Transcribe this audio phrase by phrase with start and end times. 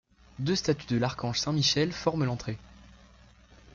[0.39, 2.57] Deux statues de l'Archange Saint-Michel forment l'entrée.